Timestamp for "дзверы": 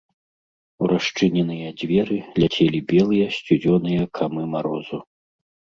1.81-2.17